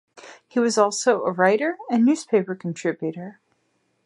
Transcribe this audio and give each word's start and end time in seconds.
He 0.47 0.59
is 0.59 0.79
also 0.79 1.21
a 1.25 1.31
writer 1.31 1.77
and 1.91 2.03
newspaper 2.03 2.55
contributor. 2.55 3.39